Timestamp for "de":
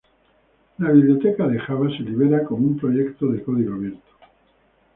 1.47-1.59, 3.27-3.43